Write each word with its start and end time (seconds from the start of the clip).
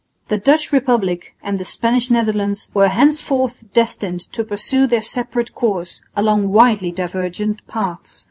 The 0.29 0.39
Dutch 0.39 0.71
republic 0.71 1.35
and 1.43 1.59
the 1.59 1.63
Spanish 1.63 2.09
Netherlands 2.09 2.71
were 2.73 2.87
henceforth 2.87 3.71
destined 3.71 4.21
to 4.31 4.43
pursue 4.43 4.87
their 4.87 4.99
separate 5.03 5.53
course 5.53 6.01
along 6.15 6.49
widely 6.51 6.91
divergent 6.91 7.67
paths. 7.67 8.19